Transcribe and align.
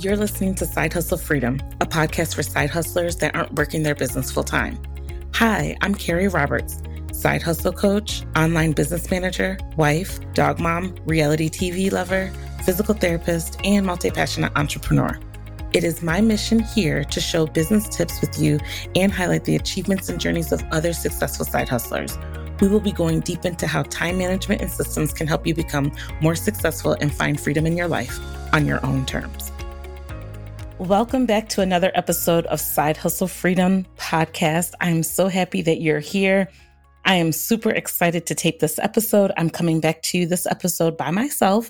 You're 0.00 0.16
listening 0.16 0.54
to 0.54 0.64
Side 0.64 0.94
Hustle 0.94 1.18
Freedom, 1.18 1.60
a 1.82 1.84
podcast 1.84 2.34
for 2.34 2.42
side 2.42 2.70
hustlers 2.70 3.16
that 3.16 3.34
aren't 3.34 3.52
working 3.56 3.82
their 3.82 3.94
business 3.94 4.30
full 4.30 4.44
time. 4.44 4.80
Hi, 5.34 5.76
I'm 5.82 5.94
Carrie 5.94 6.26
Roberts, 6.26 6.80
side 7.12 7.42
hustle 7.42 7.74
coach, 7.74 8.22
online 8.34 8.72
business 8.72 9.10
manager, 9.10 9.58
wife, 9.76 10.18
dog 10.32 10.58
mom, 10.58 10.96
reality 11.04 11.50
TV 11.50 11.92
lover, 11.92 12.32
physical 12.64 12.94
therapist, 12.94 13.60
and 13.62 13.84
multi 13.84 14.10
passionate 14.10 14.52
entrepreneur. 14.56 15.20
It 15.74 15.84
is 15.84 16.02
my 16.02 16.22
mission 16.22 16.60
here 16.60 17.04
to 17.04 17.20
show 17.20 17.46
business 17.46 17.86
tips 17.86 18.22
with 18.22 18.40
you 18.40 18.58
and 18.96 19.12
highlight 19.12 19.44
the 19.44 19.56
achievements 19.56 20.08
and 20.08 20.18
journeys 20.18 20.50
of 20.50 20.64
other 20.72 20.94
successful 20.94 21.44
side 21.44 21.68
hustlers. 21.68 22.16
We 22.62 22.68
will 22.68 22.80
be 22.80 22.92
going 22.92 23.20
deep 23.20 23.44
into 23.44 23.66
how 23.66 23.82
time 23.82 24.16
management 24.16 24.62
and 24.62 24.70
systems 24.70 25.12
can 25.12 25.26
help 25.26 25.46
you 25.46 25.54
become 25.54 25.92
more 26.22 26.36
successful 26.36 26.96
and 27.02 27.14
find 27.14 27.38
freedom 27.38 27.66
in 27.66 27.76
your 27.76 27.88
life 27.88 28.18
on 28.54 28.64
your 28.64 28.82
own 28.86 29.04
terms. 29.04 29.52
Welcome 30.80 31.26
back 31.26 31.50
to 31.50 31.60
another 31.60 31.92
episode 31.94 32.46
of 32.46 32.58
Side 32.58 32.96
Hustle 32.96 33.28
Freedom 33.28 33.84
Podcast. 33.98 34.72
I'm 34.80 35.02
so 35.02 35.28
happy 35.28 35.60
that 35.60 35.82
you're 35.82 36.00
here. 36.00 36.48
I 37.04 37.16
am 37.16 37.32
super 37.32 37.68
excited 37.68 38.24
to 38.26 38.34
tape 38.34 38.60
this 38.60 38.78
episode. 38.78 39.30
I'm 39.36 39.50
coming 39.50 39.80
back 39.80 40.00
to 40.04 40.16
you 40.16 40.26
this 40.26 40.46
episode 40.46 40.96
by 40.96 41.10
myself. 41.10 41.68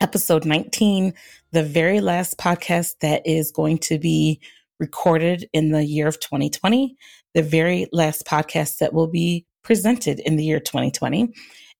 Episode 0.00 0.46
19, 0.46 1.12
the 1.52 1.62
very 1.62 2.00
last 2.00 2.38
podcast 2.38 2.94
that 3.02 3.20
is 3.26 3.52
going 3.52 3.76
to 3.80 3.98
be 3.98 4.40
recorded 4.78 5.46
in 5.52 5.70
the 5.70 5.84
year 5.84 6.08
of 6.08 6.18
2020, 6.20 6.96
the 7.34 7.42
very 7.42 7.86
last 7.92 8.24
podcast 8.24 8.78
that 8.78 8.94
will 8.94 9.08
be 9.08 9.44
presented 9.62 10.20
in 10.20 10.36
the 10.36 10.44
year 10.44 10.58
2020. 10.58 11.34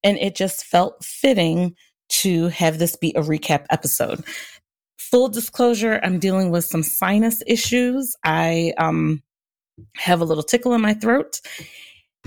And 0.04 0.18
it 0.18 0.34
just 0.34 0.66
felt 0.66 1.02
fitting 1.02 1.74
to 2.10 2.48
have 2.48 2.78
this 2.78 2.94
be 2.96 3.14
a 3.16 3.22
recap 3.22 3.64
episode 3.70 4.22
full 5.00 5.28
disclosure, 5.28 5.98
I'm 6.02 6.18
dealing 6.18 6.50
with 6.50 6.64
some 6.64 6.82
sinus 6.82 7.42
issues. 7.46 8.14
I 8.24 8.74
um, 8.76 9.22
have 9.96 10.20
a 10.20 10.24
little 10.24 10.42
tickle 10.42 10.74
in 10.74 10.82
my 10.82 10.94
throat 10.94 11.40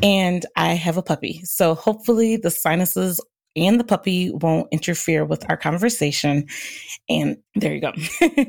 and 0.02 0.46
I 0.56 0.74
have 0.74 0.98
a 0.98 1.04
puppy. 1.04 1.42
So 1.44 1.76
hopefully 1.76 2.36
the 2.36 2.50
sinuses 2.50 3.22
and 3.56 3.80
the 3.80 3.84
puppy 3.84 4.32
won't 4.32 4.68
interfere 4.72 5.24
with 5.24 5.48
our 5.50 5.58
conversation. 5.58 6.48
And 7.08 7.38
there 7.56 7.76
you 7.76 7.82
go. 7.82 7.94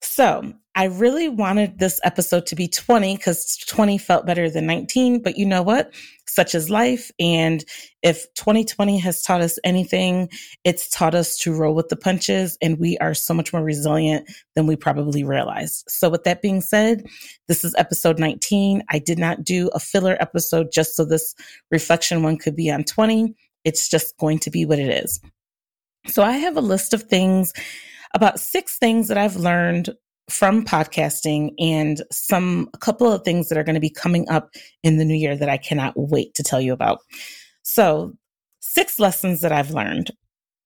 so 0.00 0.54
I 0.76 0.84
really 0.84 1.28
wanted 1.28 1.80
this 1.80 1.98
episode 2.04 2.46
to 2.46 2.54
be 2.54 2.68
20 2.68 3.16
because 3.16 3.56
20 3.66 3.98
felt 3.98 4.24
better 4.24 4.48
than 4.48 4.66
19. 4.66 5.20
But 5.20 5.36
you 5.36 5.44
know 5.44 5.62
what? 5.62 5.92
Such 6.26 6.54
is 6.54 6.70
life. 6.70 7.10
And 7.18 7.64
if 8.02 8.32
2020 8.34 8.96
has 8.98 9.20
taught 9.20 9.40
us 9.40 9.58
anything, 9.64 10.28
it's 10.62 10.88
taught 10.88 11.14
us 11.14 11.36
to 11.38 11.52
roll 11.52 11.74
with 11.74 11.88
the 11.88 11.96
punches. 11.96 12.56
And 12.62 12.78
we 12.78 12.96
are 12.98 13.14
so 13.14 13.34
much 13.34 13.52
more 13.52 13.64
resilient 13.64 14.30
than 14.54 14.68
we 14.68 14.76
probably 14.76 15.24
realized. 15.24 15.84
So, 15.88 16.08
with 16.08 16.22
that 16.22 16.40
being 16.40 16.60
said, 16.60 17.04
this 17.48 17.64
is 17.64 17.74
episode 17.76 18.20
19. 18.20 18.84
I 18.90 19.00
did 19.00 19.18
not 19.18 19.42
do 19.42 19.70
a 19.74 19.80
filler 19.80 20.16
episode 20.20 20.70
just 20.72 20.94
so 20.94 21.04
this 21.04 21.34
reflection 21.72 22.22
one 22.22 22.38
could 22.38 22.54
be 22.54 22.70
on 22.70 22.84
20. 22.84 23.34
It's 23.64 23.88
just 23.88 24.16
going 24.18 24.38
to 24.38 24.50
be 24.50 24.64
what 24.64 24.78
it 24.78 25.04
is. 25.04 25.20
So, 26.06 26.22
I 26.22 26.32
have 26.32 26.56
a 26.56 26.62
list 26.62 26.94
of 26.94 27.02
things 27.02 27.52
about 28.14 28.38
six 28.38 28.78
things 28.78 29.08
that 29.08 29.18
I've 29.18 29.36
learned 29.36 29.90
from 30.30 30.64
podcasting 30.64 31.52
and 31.58 32.02
some 32.10 32.68
a 32.74 32.78
couple 32.78 33.10
of 33.10 33.22
things 33.22 33.48
that 33.48 33.58
are 33.58 33.64
going 33.64 33.74
to 33.74 33.80
be 33.80 33.90
coming 33.90 34.28
up 34.28 34.50
in 34.82 34.96
the 34.96 35.04
new 35.04 35.14
year 35.14 35.36
that 35.36 35.48
I 35.48 35.56
cannot 35.56 35.94
wait 35.96 36.34
to 36.34 36.42
tell 36.42 36.60
you 36.60 36.72
about. 36.72 36.98
So, 37.62 38.14
six 38.60 38.98
lessons 38.98 39.40
that 39.40 39.52
I've 39.52 39.70
learned. 39.70 40.10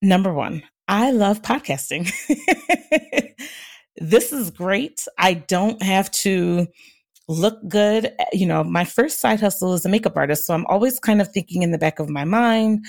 Number 0.01 0.33
1, 0.33 0.61
I 0.87 1.11
love 1.11 1.41
podcasting. 1.41 2.11
this 3.97 4.31
is 4.31 4.51
great. 4.51 5.05
I 5.17 5.33
don't 5.33 5.81
have 5.81 6.11
to 6.11 6.67
look 7.27 7.57
good. 7.67 8.13
You 8.33 8.45
know, 8.45 8.63
my 8.63 8.83
first 8.83 9.19
side 9.19 9.39
hustle 9.39 9.73
is 9.73 9.85
a 9.85 9.89
makeup 9.89 10.15
artist, 10.15 10.45
so 10.45 10.53
I'm 10.53 10.65
always 10.67 10.99
kind 10.99 11.21
of 11.21 11.31
thinking 11.31 11.63
in 11.63 11.71
the 11.71 11.77
back 11.77 11.99
of 11.99 12.09
my 12.09 12.23
mind, 12.23 12.85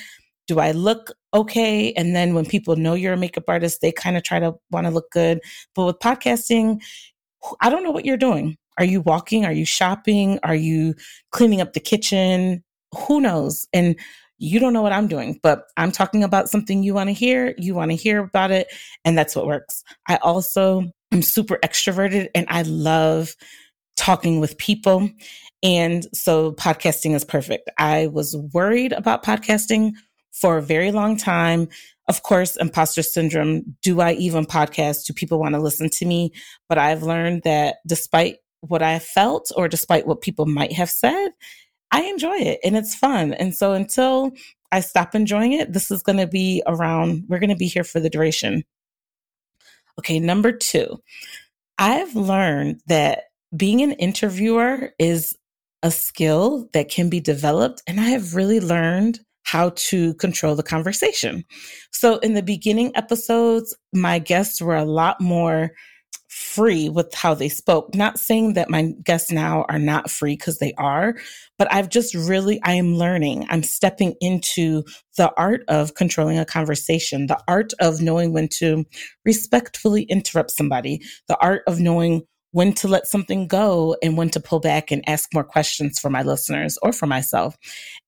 do 0.46 0.60
I 0.60 0.72
look 0.72 1.12
okay? 1.34 1.92
And 1.92 2.14
then 2.14 2.34
when 2.34 2.46
people 2.46 2.76
know 2.76 2.94
you're 2.94 3.14
a 3.14 3.18
makeup 3.18 3.44
artist, 3.48 3.80
they 3.80 3.92
kind 3.92 4.16
of 4.16 4.22
try 4.22 4.38
to 4.38 4.54
want 4.70 4.86
to 4.86 4.92
look 4.92 5.10
good. 5.10 5.40
But 5.74 5.84
with 5.86 5.98
podcasting, 5.98 6.80
I 7.60 7.70
don't 7.70 7.84
know 7.84 7.90
what 7.90 8.04
you're 8.04 8.16
doing. 8.16 8.56
Are 8.78 8.84
you 8.84 9.00
walking? 9.00 9.44
Are 9.44 9.52
you 9.52 9.64
shopping? 9.64 10.38
Are 10.42 10.54
you 10.54 10.94
cleaning 11.32 11.60
up 11.60 11.72
the 11.72 11.80
kitchen? 11.80 12.62
Who 13.06 13.20
knows? 13.20 13.66
And 13.72 13.96
you 14.38 14.60
don't 14.60 14.72
know 14.72 14.82
what 14.82 14.92
I'm 14.92 15.08
doing, 15.08 15.40
but 15.42 15.64
I'm 15.76 15.90
talking 15.90 16.22
about 16.22 16.50
something 16.50 16.82
you 16.82 16.92
want 16.92 17.08
to 17.08 17.14
hear. 17.14 17.54
You 17.56 17.74
want 17.74 17.90
to 17.90 17.96
hear 17.96 18.18
about 18.18 18.50
it. 18.50 18.68
And 19.04 19.16
that's 19.16 19.34
what 19.34 19.46
works. 19.46 19.82
I 20.08 20.16
also 20.16 20.90
am 21.12 21.22
super 21.22 21.58
extroverted 21.64 22.28
and 22.34 22.46
I 22.50 22.62
love 22.62 23.34
talking 23.96 24.40
with 24.40 24.58
people. 24.58 25.08
And 25.62 26.06
so 26.14 26.52
podcasting 26.52 27.14
is 27.14 27.24
perfect. 27.24 27.70
I 27.78 28.08
was 28.08 28.36
worried 28.52 28.92
about 28.92 29.24
podcasting 29.24 29.92
for 30.40 30.58
a 30.58 30.62
very 30.62 30.92
long 30.92 31.16
time. 31.16 31.68
Of 32.08 32.22
course, 32.22 32.56
imposter 32.56 33.02
syndrome. 33.02 33.76
Do 33.82 34.00
I 34.00 34.12
even 34.12 34.46
podcast? 34.46 35.06
Do 35.06 35.12
people 35.12 35.40
want 35.40 35.54
to 35.54 35.60
listen 35.60 35.90
to 35.90 36.06
me? 36.06 36.32
But 36.68 36.78
I've 36.78 37.02
learned 37.02 37.42
that 37.42 37.76
despite 37.86 38.36
what 38.60 38.82
I 38.82 38.98
felt 38.98 39.50
or 39.56 39.68
despite 39.68 40.06
what 40.06 40.20
people 40.20 40.46
might 40.46 40.72
have 40.72 40.90
said, 40.90 41.30
I 41.90 42.02
enjoy 42.02 42.36
it 42.36 42.60
and 42.64 42.76
it's 42.76 42.94
fun. 42.94 43.32
And 43.34 43.54
so 43.54 43.72
until 43.72 44.32
I 44.72 44.80
stop 44.80 45.14
enjoying 45.14 45.52
it, 45.52 45.72
this 45.72 45.90
is 45.90 46.02
going 46.02 46.18
to 46.18 46.26
be 46.26 46.62
around, 46.66 47.24
we're 47.28 47.38
going 47.38 47.50
to 47.50 47.56
be 47.56 47.68
here 47.68 47.84
for 47.84 48.00
the 48.00 48.10
duration. 48.10 48.64
Okay, 49.98 50.18
number 50.20 50.52
two, 50.52 51.02
I've 51.78 52.14
learned 52.14 52.80
that 52.86 53.24
being 53.56 53.82
an 53.82 53.92
interviewer 53.92 54.90
is 54.98 55.36
a 55.82 55.90
skill 55.90 56.68
that 56.72 56.88
can 56.88 57.08
be 57.08 57.20
developed. 57.20 57.82
And 57.86 58.00
I 58.00 58.04
have 58.10 58.34
really 58.34 58.60
learned 58.60 59.20
how 59.46 59.70
to 59.76 60.12
control 60.14 60.56
the 60.56 60.62
conversation. 60.62 61.44
So 61.92 62.18
in 62.18 62.34
the 62.34 62.42
beginning 62.42 62.90
episodes, 62.96 63.74
my 63.92 64.18
guests 64.18 64.60
were 64.60 64.76
a 64.76 64.84
lot 64.84 65.20
more 65.20 65.70
free 66.28 66.88
with 66.88 67.14
how 67.14 67.32
they 67.32 67.48
spoke. 67.48 67.94
Not 67.94 68.18
saying 68.18 68.54
that 68.54 68.68
my 68.68 68.92
guests 69.04 69.30
now 69.30 69.64
are 69.68 69.78
not 69.78 70.10
free 70.10 70.34
because 70.34 70.58
they 70.58 70.74
are, 70.74 71.14
but 71.58 71.72
I've 71.72 71.88
just 71.88 72.12
really, 72.12 72.60
I 72.64 72.72
am 72.72 72.96
learning. 72.96 73.46
I'm 73.48 73.62
stepping 73.62 74.16
into 74.20 74.82
the 75.16 75.32
art 75.36 75.62
of 75.68 75.94
controlling 75.94 76.38
a 76.38 76.44
conversation, 76.44 77.28
the 77.28 77.40
art 77.46 77.72
of 77.80 78.02
knowing 78.02 78.32
when 78.32 78.48
to 78.58 78.84
respectfully 79.24 80.02
interrupt 80.02 80.50
somebody, 80.50 81.00
the 81.28 81.38
art 81.40 81.62
of 81.68 81.78
knowing 81.78 82.22
when 82.52 82.72
to 82.72 82.88
let 82.88 83.06
something 83.06 83.46
go 83.46 83.96
and 84.02 84.16
when 84.16 84.30
to 84.30 84.40
pull 84.40 84.60
back 84.60 84.90
and 84.90 85.06
ask 85.08 85.28
more 85.34 85.44
questions 85.44 85.98
for 85.98 86.10
my 86.10 86.22
listeners 86.22 86.78
or 86.82 86.92
for 86.92 87.06
myself. 87.06 87.56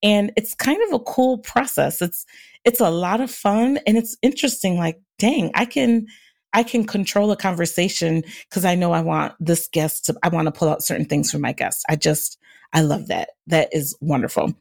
And 0.02 0.32
it's 0.36 0.54
kind 0.54 0.78
of 0.86 0.94
a 0.94 1.04
cool 1.04 1.38
process. 1.38 2.00
It's 2.00 2.24
it's 2.64 2.80
a 2.80 2.90
lot 2.90 3.20
of 3.20 3.30
fun 3.30 3.78
and 3.86 3.96
it's 3.96 4.16
interesting 4.22 4.76
like 4.76 5.00
dang, 5.18 5.50
I 5.54 5.64
can 5.64 6.06
I 6.52 6.62
can 6.62 6.84
control 6.84 7.30
a 7.30 7.36
conversation 7.36 8.22
because 8.48 8.64
I 8.64 8.74
know 8.74 8.92
I 8.92 9.00
want 9.00 9.34
this 9.38 9.68
guest 9.68 10.06
to 10.06 10.16
I 10.22 10.28
want 10.28 10.46
to 10.46 10.52
pull 10.52 10.68
out 10.68 10.82
certain 10.82 11.06
things 11.06 11.30
from 11.30 11.42
my 11.42 11.52
guest. 11.52 11.84
I 11.88 11.96
just 11.96 12.38
I 12.72 12.82
love 12.82 13.08
that. 13.08 13.30
That 13.46 13.68
is 13.72 13.96
wonderful. 14.00 14.54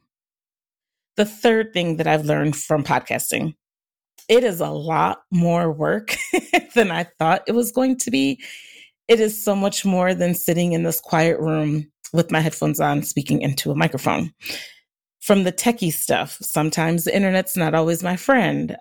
The 1.16 1.24
third 1.24 1.72
thing 1.72 1.96
that 1.96 2.06
I've 2.06 2.24
learned 2.24 2.56
from 2.56 2.84
podcasting 2.84 3.54
it 4.28 4.44
is 4.44 4.60
a 4.60 4.68
lot 4.68 5.22
more 5.30 5.72
work 5.72 6.14
than 6.74 6.90
I 6.90 7.04
thought 7.18 7.44
it 7.46 7.52
was 7.52 7.72
going 7.72 7.96
to 7.98 8.10
be 8.10 8.40
it 9.08 9.20
is 9.20 9.42
so 9.42 9.56
much 9.56 9.84
more 9.84 10.14
than 10.14 10.34
sitting 10.34 10.72
in 10.72 10.82
this 10.82 11.00
quiet 11.00 11.40
room 11.40 11.90
with 12.12 12.30
my 12.30 12.40
headphones 12.40 12.78
on 12.78 13.02
speaking 13.02 13.40
into 13.40 13.70
a 13.70 13.74
microphone. 13.74 14.32
From 15.20 15.44
the 15.44 15.52
techie 15.52 15.92
stuff, 15.92 16.38
sometimes 16.40 17.04
the 17.04 17.14
internet's 17.14 17.56
not 17.56 17.74
always 17.74 18.02
my 18.02 18.16
friend. 18.16 18.76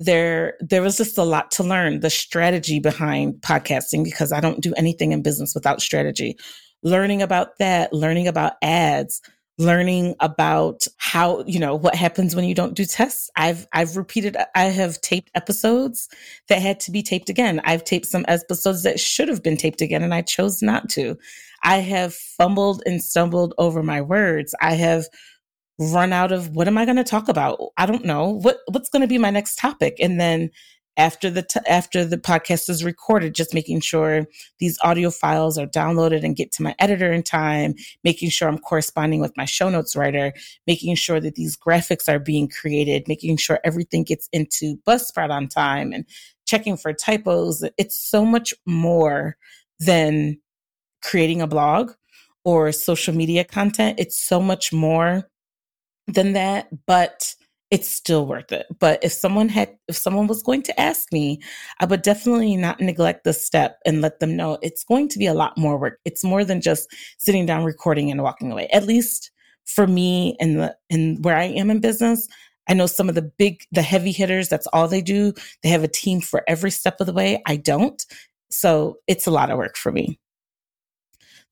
There, 0.00 0.54
there 0.60 0.82
was 0.82 0.96
just 0.96 1.18
a 1.18 1.24
lot 1.24 1.50
to 1.52 1.64
learn 1.64 2.00
the 2.00 2.10
strategy 2.10 2.78
behind 2.78 3.34
podcasting 3.42 4.04
because 4.04 4.32
I 4.32 4.40
don't 4.40 4.60
do 4.60 4.72
anything 4.76 5.12
in 5.12 5.22
business 5.22 5.54
without 5.54 5.82
strategy. 5.82 6.36
Learning 6.84 7.20
about 7.20 7.58
that, 7.58 7.92
learning 7.92 8.28
about 8.28 8.52
ads, 8.62 9.20
learning 9.58 10.14
about 10.20 10.86
how, 10.98 11.42
you 11.46 11.58
know, 11.58 11.74
what 11.74 11.96
happens 11.96 12.34
when 12.34 12.44
you 12.44 12.54
don't 12.54 12.74
do 12.74 12.84
tests. 12.84 13.28
I've, 13.36 13.66
I've 13.72 13.96
repeated, 13.96 14.36
I 14.54 14.64
have 14.64 15.00
taped 15.00 15.30
episodes 15.34 16.08
that 16.48 16.62
had 16.62 16.78
to 16.80 16.92
be 16.92 17.02
taped 17.02 17.28
again. 17.28 17.60
I've 17.64 17.82
taped 17.82 18.06
some 18.06 18.24
episodes 18.28 18.84
that 18.84 19.00
should 19.00 19.28
have 19.28 19.42
been 19.42 19.56
taped 19.56 19.80
again 19.80 20.02
and 20.02 20.14
I 20.14 20.22
chose 20.22 20.62
not 20.62 20.88
to. 20.90 21.18
I 21.64 21.78
have 21.78 22.14
fumbled 22.14 22.82
and 22.86 23.02
stumbled 23.02 23.52
over 23.58 23.82
my 23.82 24.00
words. 24.00 24.54
I 24.60 24.74
have 24.74 25.06
run 25.80 26.12
out 26.12 26.30
of 26.30 26.54
what 26.54 26.68
am 26.68 26.78
I 26.78 26.84
going 26.84 26.96
to 26.96 27.04
talk 27.04 27.28
about? 27.28 27.58
I 27.76 27.86
don't 27.86 28.04
know. 28.04 28.30
What, 28.30 28.58
what's 28.70 28.88
going 28.88 29.02
to 29.02 29.08
be 29.08 29.18
my 29.18 29.30
next 29.30 29.56
topic? 29.58 29.96
And 30.00 30.20
then 30.20 30.50
after 30.98 31.30
the 31.30 31.42
t- 31.42 31.60
after 31.66 32.04
the 32.04 32.18
podcast 32.18 32.68
is 32.68 32.84
recorded 32.84 33.34
just 33.34 33.54
making 33.54 33.80
sure 33.80 34.26
these 34.58 34.78
audio 34.82 35.10
files 35.10 35.56
are 35.56 35.66
downloaded 35.66 36.22
and 36.22 36.36
get 36.36 36.52
to 36.52 36.62
my 36.62 36.74
editor 36.78 37.10
in 37.10 37.22
time 37.22 37.74
making 38.04 38.28
sure 38.28 38.48
i'm 38.48 38.58
corresponding 38.58 39.20
with 39.20 39.34
my 39.36 39.46
show 39.46 39.70
notes 39.70 39.96
writer 39.96 40.32
making 40.66 40.94
sure 40.94 41.20
that 41.20 41.36
these 41.36 41.56
graphics 41.56 42.08
are 42.12 42.18
being 42.18 42.48
created 42.48 43.08
making 43.08 43.36
sure 43.36 43.58
everything 43.64 44.02
gets 44.02 44.28
into 44.32 44.76
buzzsprout 44.86 45.30
on 45.30 45.48
time 45.48 45.92
and 45.92 46.04
checking 46.48 46.76
for 46.76 46.92
typos. 46.92 47.62
It's 47.76 47.96
so 47.96 48.24
much 48.24 48.54
more 48.66 49.36
than 49.78 50.38
creating 51.02 51.42
a 51.42 51.46
blog 51.46 51.92
or 52.44 52.72
social 52.72 53.14
media 53.14 53.44
content. 53.44 54.00
It's 54.00 54.18
so 54.18 54.40
much 54.40 54.72
more 54.72 55.28
than 56.06 56.32
that, 56.32 56.68
but 56.86 57.34
it's 57.70 57.88
still 57.88 58.26
worth 58.26 58.50
it. 58.52 58.66
But 58.78 59.02
if 59.02 59.12
someone 59.12 59.48
had, 59.48 59.76
if 59.88 59.96
someone 59.96 60.26
was 60.26 60.42
going 60.42 60.62
to 60.62 60.80
ask 60.80 61.12
me, 61.12 61.40
I 61.80 61.84
would 61.84 62.02
definitely 62.02 62.56
not 62.56 62.80
neglect 62.80 63.24
the 63.24 63.32
step 63.32 63.78
and 63.84 64.00
let 64.00 64.20
them 64.20 64.36
know 64.36 64.58
it's 64.62 64.84
going 64.84 65.08
to 65.08 65.18
be 65.18 65.26
a 65.26 65.34
lot 65.34 65.58
more 65.58 65.78
work. 65.78 66.00
It's 66.04 66.24
more 66.24 66.44
than 66.44 66.60
just 66.60 66.88
sitting 67.18 67.44
down, 67.46 67.64
recording 67.64 68.10
and 68.10 68.22
walking 68.22 68.50
away. 68.50 68.68
At 68.68 68.86
least 68.86 69.30
for 69.66 69.86
me 69.86 70.36
and 70.40 70.60
the, 70.60 70.76
and 70.88 71.22
where 71.24 71.36
I 71.36 71.44
am 71.44 71.70
in 71.70 71.80
business, 71.80 72.26
I 72.68 72.74
know 72.74 72.86
some 72.86 73.08
of 73.08 73.14
the 73.14 73.30
big, 73.38 73.62
the 73.72 73.82
heavy 73.82 74.12
hitters, 74.12 74.48
that's 74.48 74.66
all 74.68 74.88
they 74.88 75.02
do. 75.02 75.32
They 75.62 75.68
have 75.68 75.84
a 75.84 75.88
team 75.88 76.20
for 76.20 76.42
every 76.48 76.70
step 76.70 77.00
of 77.00 77.06
the 77.06 77.12
way. 77.12 77.42
I 77.46 77.56
don't. 77.56 78.04
So 78.50 78.98
it's 79.06 79.26
a 79.26 79.30
lot 79.30 79.50
of 79.50 79.58
work 79.58 79.76
for 79.76 79.92
me. 79.92 80.18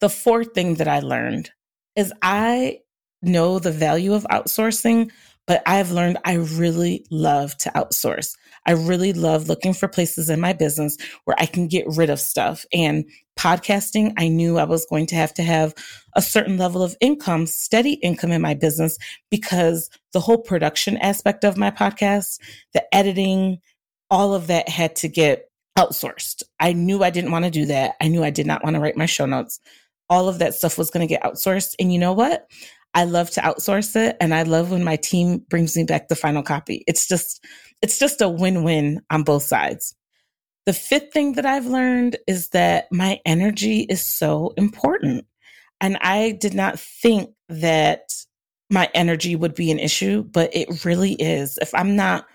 The 0.00 0.10
fourth 0.10 0.52
thing 0.54 0.74
that 0.74 0.88
I 0.88 1.00
learned 1.00 1.50
is 1.94 2.12
I 2.22 2.80
know 3.22 3.58
the 3.58 3.72
value 3.72 4.12
of 4.12 4.24
outsourcing, 4.30 5.10
but 5.46 5.62
I've 5.66 5.90
learned 5.92 6.18
I 6.24 6.34
really 6.34 7.06
love 7.10 7.56
to 7.58 7.70
outsource. 7.70 8.32
I 8.66 8.72
really 8.72 9.12
love 9.12 9.48
looking 9.48 9.72
for 9.72 9.88
places 9.88 10.28
in 10.28 10.40
my 10.40 10.52
business 10.52 10.96
where 11.24 11.36
I 11.38 11.46
can 11.46 11.68
get 11.68 11.86
rid 11.86 12.10
of 12.10 12.18
stuff. 12.20 12.64
And 12.72 13.04
podcasting, 13.38 14.12
I 14.16 14.28
knew 14.28 14.58
I 14.58 14.64
was 14.64 14.86
going 14.86 15.06
to 15.06 15.14
have 15.14 15.32
to 15.34 15.42
have 15.42 15.74
a 16.16 16.22
certain 16.22 16.58
level 16.58 16.82
of 16.82 16.96
income, 17.00 17.46
steady 17.46 17.94
income 17.94 18.32
in 18.32 18.42
my 18.42 18.54
business, 18.54 18.98
because 19.30 19.88
the 20.12 20.20
whole 20.20 20.38
production 20.38 20.96
aspect 20.96 21.44
of 21.44 21.56
my 21.56 21.70
podcast, 21.70 22.40
the 22.72 22.94
editing, 22.94 23.58
all 24.10 24.34
of 24.34 24.48
that 24.48 24.68
had 24.68 24.96
to 24.96 25.08
get 25.08 25.50
outsourced. 25.78 26.42
I 26.58 26.72
knew 26.72 27.04
I 27.04 27.10
didn't 27.10 27.32
want 27.32 27.44
to 27.44 27.50
do 27.50 27.66
that. 27.66 27.94
I 28.00 28.08
knew 28.08 28.24
I 28.24 28.30
did 28.30 28.46
not 28.46 28.64
want 28.64 28.74
to 28.74 28.80
write 28.80 28.96
my 28.96 29.06
show 29.06 29.26
notes. 29.26 29.60
All 30.08 30.28
of 30.28 30.38
that 30.38 30.54
stuff 30.54 30.78
was 30.78 30.90
going 30.90 31.06
to 31.06 31.12
get 31.12 31.22
outsourced. 31.22 31.74
And 31.78 31.92
you 31.92 31.98
know 31.98 32.12
what? 32.12 32.48
I 32.96 33.04
love 33.04 33.30
to 33.32 33.42
outsource 33.42 33.94
it 33.94 34.16
and 34.22 34.34
I 34.34 34.42
love 34.42 34.70
when 34.70 34.82
my 34.82 34.96
team 34.96 35.44
brings 35.50 35.76
me 35.76 35.84
back 35.84 36.08
the 36.08 36.16
final 36.16 36.42
copy. 36.42 36.82
It's 36.88 37.06
just 37.06 37.44
it's 37.82 37.98
just 37.98 38.22
a 38.22 38.28
win-win 38.28 39.02
on 39.10 39.22
both 39.22 39.42
sides. 39.42 39.94
The 40.64 40.72
fifth 40.72 41.12
thing 41.12 41.34
that 41.34 41.44
I've 41.44 41.66
learned 41.66 42.16
is 42.26 42.48
that 42.48 42.86
my 42.90 43.20
energy 43.26 43.80
is 43.82 44.04
so 44.04 44.54
important. 44.56 45.26
And 45.78 45.98
I 46.00 46.32
did 46.32 46.54
not 46.54 46.80
think 46.80 47.30
that 47.50 48.00
my 48.70 48.88
energy 48.94 49.36
would 49.36 49.54
be 49.54 49.70
an 49.70 49.78
issue, 49.78 50.24
but 50.24 50.56
it 50.56 50.86
really 50.86 51.12
is. 51.12 51.58
If 51.60 51.74
I'm 51.74 51.96
not 51.96 52.26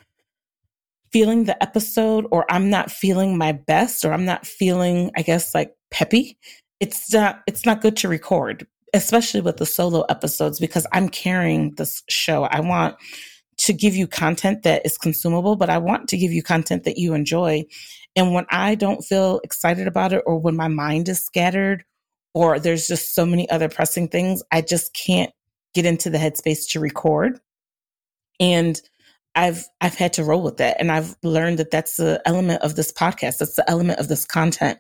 feeling 1.12 1.46
the 1.46 1.62
episode 1.62 2.28
or 2.32 2.46
I'm 2.50 2.70
not 2.70 2.92
feeling 2.92 3.36
my 3.36 3.52
best 3.52 4.06
or 4.06 4.14
I'm 4.14 4.26
not 4.26 4.46
feeling, 4.46 5.10
I 5.18 5.24
guess, 5.24 5.56
like 5.56 5.74
peppy, 5.90 6.38
it's 6.80 7.12
not 7.12 7.42
it's 7.48 7.66
not 7.66 7.82
good 7.82 7.98
to 7.98 8.08
record, 8.08 8.68
especially 8.94 9.42
with 9.42 9.58
the 9.58 9.66
solo 9.66 10.02
episodes 10.10 10.60
because 10.60 10.86
I'm 10.92 11.10
carrying 11.10 11.76
this 11.76 12.04
show. 12.10 12.44
I 12.44 12.60
want 12.60 12.96
to 13.60 13.74
give 13.74 13.96
you 13.96 14.08
content 14.08 14.64
that 14.64 14.86
is 14.86 14.98
consumable, 14.98 15.56
but 15.56 15.70
I 15.70 15.78
want 15.78 16.10
to 16.10 16.18
give 16.18 16.32
you 16.32 16.44
content 16.44 16.84
that 16.84 16.98
you 16.98 17.14
enjoy. 17.14 17.64
And 18.16 18.34
when 18.34 18.46
I 18.50 18.76
don't 18.76 19.04
feel 19.04 19.40
excited 19.44 19.88
about 19.88 20.14
it 20.14 20.24
or 20.26 20.38
when 20.40 20.56
my 20.56 20.68
mind 20.68 21.08
is 21.08 21.24
scattered 21.24 21.84
or 22.34 22.60
there's 22.60 22.88
just 22.88 23.14
so 23.14 23.26
many 23.26 23.50
other 23.50 23.70
pressing 23.70 24.08
things, 24.08 24.44
I 24.52 24.62
just 24.62 24.94
can't 24.94 25.32
get 25.74 25.86
into 25.86 26.10
the 26.10 26.18
headspace 26.18 26.70
to 26.72 26.80
record. 26.80 27.40
And 28.40 28.82
I've 29.36 29.66
I've 29.80 29.96
had 29.96 30.14
to 30.14 30.26
roll 30.26 30.42
with 30.42 30.58
that 30.58 30.78
and 30.80 30.92
I've 30.92 31.16
learned 31.24 31.60
that 31.60 31.72
that's 31.72 31.96
the 31.96 32.22
element 32.26 32.64
of 32.64 32.76
this 32.76 32.92
podcast. 32.92 33.38
That's 33.38 33.56
the 33.56 33.70
element 33.70 34.00
of 34.00 34.10
this 34.10 34.26
content. 34.26 34.80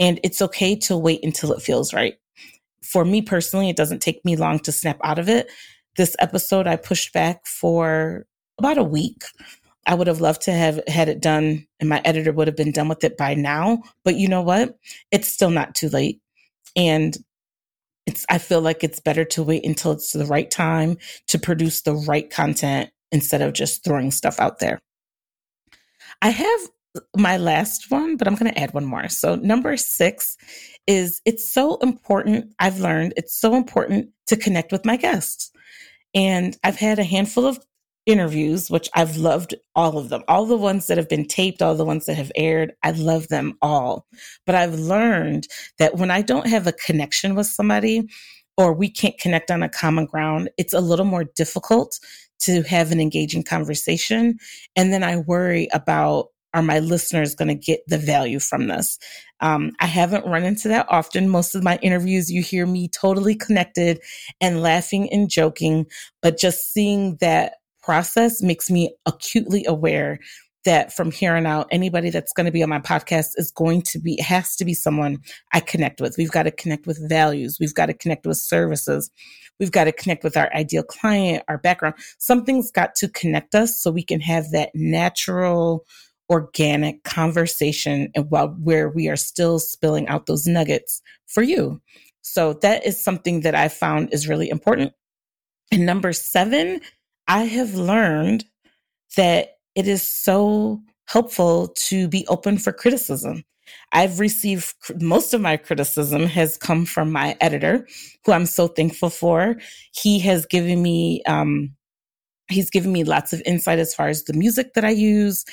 And 0.00 0.18
it's 0.24 0.42
okay 0.42 0.74
to 0.76 0.96
wait 0.96 1.22
until 1.22 1.52
it 1.52 1.62
feels 1.62 1.94
right. 1.94 2.14
For 2.84 3.04
me 3.04 3.22
personally, 3.22 3.70
it 3.70 3.76
doesn't 3.76 4.02
take 4.02 4.24
me 4.24 4.36
long 4.36 4.58
to 4.60 4.72
snap 4.72 4.98
out 5.02 5.18
of 5.18 5.28
it 5.28 5.48
this 5.96 6.16
episode 6.18 6.66
I 6.66 6.76
pushed 6.76 7.12
back 7.12 7.46
for 7.46 8.26
about 8.58 8.78
a 8.78 8.84
week. 8.84 9.24
I 9.86 9.94
would 9.94 10.06
have 10.06 10.20
loved 10.20 10.42
to 10.42 10.52
have 10.52 10.80
had 10.88 11.08
it 11.08 11.20
done 11.20 11.66
and 11.78 11.88
my 11.88 12.00
editor 12.04 12.32
would 12.32 12.48
have 12.48 12.56
been 12.56 12.72
done 12.72 12.88
with 12.88 13.04
it 13.04 13.16
by 13.16 13.34
now. 13.34 13.82
But 14.02 14.16
you 14.16 14.28
know 14.28 14.42
what? 14.42 14.78
It's 15.10 15.28
still 15.28 15.50
not 15.50 15.74
too 15.74 15.88
late. 15.88 16.20
And 16.74 17.16
it's, 18.06 18.24
I 18.28 18.38
feel 18.38 18.60
like 18.60 18.82
it's 18.82 19.00
better 19.00 19.24
to 19.26 19.42
wait 19.42 19.64
until 19.64 19.92
it's 19.92 20.12
the 20.12 20.26
right 20.26 20.50
time 20.50 20.98
to 21.28 21.38
produce 21.38 21.82
the 21.82 21.94
right 21.94 22.28
content 22.30 22.90
instead 23.12 23.42
of 23.42 23.52
just 23.52 23.84
throwing 23.84 24.10
stuff 24.10 24.40
out 24.40 24.58
there. 24.58 24.80
I 26.22 26.30
have 26.30 26.60
my 27.16 27.36
last 27.36 27.90
one, 27.90 28.16
but 28.16 28.26
I'm 28.26 28.34
going 28.34 28.52
to 28.52 28.58
add 28.58 28.72
one 28.72 28.84
more. 28.84 29.08
So, 29.08 29.34
number 29.36 29.76
six 29.76 30.36
is 30.86 31.20
it's 31.24 31.52
so 31.52 31.76
important. 31.76 32.52
I've 32.58 32.80
learned 32.80 33.14
it's 33.16 33.38
so 33.38 33.54
important 33.54 34.10
to 34.26 34.36
connect 34.36 34.72
with 34.72 34.84
my 34.84 34.96
guests. 34.96 35.50
And 36.14 36.56
I've 36.62 36.76
had 36.76 36.98
a 36.98 37.04
handful 37.04 37.46
of 37.46 37.58
interviews, 38.06 38.70
which 38.70 38.88
I've 38.94 39.16
loved 39.16 39.54
all 39.74 39.98
of 39.98 40.10
them, 40.10 40.22
all 40.28 40.46
the 40.46 40.56
ones 40.56 40.86
that 40.86 40.98
have 40.98 41.08
been 41.08 41.26
taped, 41.26 41.62
all 41.62 41.74
the 41.74 41.84
ones 41.84 42.06
that 42.06 42.16
have 42.16 42.30
aired. 42.36 42.74
I 42.82 42.90
love 42.90 43.28
them 43.28 43.56
all. 43.62 44.06
But 44.46 44.54
I've 44.54 44.74
learned 44.78 45.48
that 45.78 45.96
when 45.96 46.10
I 46.10 46.22
don't 46.22 46.46
have 46.46 46.66
a 46.66 46.72
connection 46.72 47.34
with 47.34 47.46
somebody 47.46 48.08
or 48.56 48.72
we 48.72 48.88
can't 48.88 49.18
connect 49.18 49.50
on 49.50 49.62
a 49.62 49.68
common 49.68 50.06
ground, 50.06 50.50
it's 50.58 50.74
a 50.74 50.80
little 50.80 51.06
more 51.06 51.24
difficult 51.24 51.98
to 52.40 52.62
have 52.62 52.92
an 52.92 53.00
engaging 53.00 53.42
conversation. 53.42 54.38
And 54.76 54.92
then 54.92 55.02
I 55.02 55.16
worry 55.16 55.68
about 55.72 56.28
are 56.54 56.62
my 56.62 56.78
listeners 56.78 57.34
going 57.34 57.48
to 57.48 57.54
get 57.54 57.80
the 57.86 57.98
value 57.98 58.38
from 58.38 58.68
this? 58.68 58.98
Um, 59.40 59.72
I 59.80 59.86
haven't 59.86 60.24
run 60.24 60.44
into 60.44 60.68
that 60.68 60.86
often. 60.88 61.28
Most 61.28 61.54
of 61.54 61.62
my 61.62 61.78
interviews, 61.82 62.30
you 62.30 62.40
hear 62.40 62.64
me 62.64 62.88
totally 62.88 63.34
connected 63.34 64.00
and 64.40 64.62
laughing 64.62 65.12
and 65.12 65.28
joking, 65.28 65.86
but 66.22 66.38
just 66.38 66.72
seeing 66.72 67.16
that 67.16 67.56
process 67.82 68.40
makes 68.40 68.70
me 68.70 68.94
acutely 69.04 69.64
aware 69.66 70.18
that 70.64 70.94
from 70.94 71.10
here 71.10 71.34
on 71.36 71.44
out, 71.44 71.68
anybody 71.70 72.08
that's 72.08 72.32
going 72.32 72.46
to 72.46 72.52
be 72.52 72.62
on 72.62 72.70
my 72.70 72.78
podcast 72.78 73.32
is 73.36 73.50
going 73.50 73.82
to 73.82 73.98
be, 73.98 74.18
has 74.22 74.56
to 74.56 74.64
be 74.64 74.72
someone 74.72 75.18
I 75.52 75.60
connect 75.60 76.00
with. 76.00 76.16
We've 76.16 76.30
got 76.30 76.44
to 76.44 76.50
connect 76.50 76.86
with 76.86 77.06
values. 77.06 77.58
We've 77.60 77.74
got 77.74 77.86
to 77.86 77.94
connect 77.94 78.26
with 78.26 78.38
services. 78.38 79.10
We've 79.60 79.72
got 79.72 79.84
to 79.84 79.92
connect 79.92 80.24
with 80.24 80.36
our 80.36 80.52
ideal 80.54 80.82
client, 80.82 81.44
our 81.48 81.58
background. 81.58 81.96
Something's 82.18 82.70
got 82.70 82.94
to 82.96 83.08
connect 83.08 83.54
us 83.54 83.80
so 83.80 83.90
we 83.90 84.02
can 84.02 84.20
have 84.20 84.50
that 84.52 84.70
natural 84.74 85.84
organic 86.30 87.04
conversation 87.04 88.10
and 88.14 88.30
while 88.30 88.48
where 88.62 88.88
we 88.88 89.08
are 89.08 89.16
still 89.16 89.58
spilling 89.58 90.08
out 90.08 90.26
those 90.26 90.46
nuggets 90.46 91.02
for 91.26 91.42
you. 91.42 91.80
So 92.22 92.54
that 92.54 92.86
is 92.86 93.02
something 93.02 93.40
that 93.40 93.54
I 93.54 93.68
found 93.68 94.12
is 94.12 94.28
really 94.28 94.48
important. 94.48 94.92
And 95.70 95.84
number 95.84 96.12
seven, 96.12 96.80
I 97.28 97.44
have 97.44 97.74
learned 97.74 98.44
that 99.16 99.58
it 99.74 99.88
is 99.88 100.02
so 100.02 100.80
helpful 101.06 101.68
to 101.68 102.08
be 102.08 102.26
open 102.28 102.58
for 102.58 102.72
criticism. 102.72 103.44
I've 103.92 104.20
received 104.20 104.74
most 105.00 105.34
of 105.34 105.40
my 105.40 105.56
criticism 105.56 106.26
has 106.26 106.56
come 106.56 106.84
from 106.84 107.12
my 107.12 107.36
editor, 107.40 107.86
who 108.24 108.32
I'm 108.32 108.46
so 108.46 108.68
thankful 108.68 109.10
for. 109.10 109.56
He 109.92 110.18
has 110.20 110.46
given 110.46 110.82
me, 110.82 111.22
um, 111.24 111.74
he's 112.48 112.70
given 112.70 112.92
me 112.92 113.04
lots 113.04 113.32
of 113.32 113.42
insight 113.46 113.78
as 113.78 113.94
far 113.94 114.08
as 114.08 114.24
the 114.24 114.32
music 114.32 114.74
that 114.74 114.84
I 114.84 114.90
use, 114.90 115.44